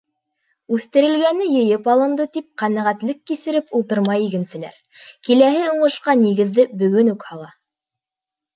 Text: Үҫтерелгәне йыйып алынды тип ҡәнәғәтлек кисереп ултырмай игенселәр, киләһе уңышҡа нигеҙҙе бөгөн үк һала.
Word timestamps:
Үҫтерелгәне 0.77 1.49
йыйып 1.57 1.89
алынды 1.93 2.25
тип 2.37 2.47
ҡәнәғәтлек 2.61 3.21
кисереп 3.33 3.77
ултырмай 3.81 4.25
игенселәр, 4.31 4.81
киләһе 5.29 5.63
уңышҡа 5.77 6.19
нигеҙҙе 6.25 6.69
бөгөн 6.83 7.17
үк 7.17 7.31
һала. 7.31 7.51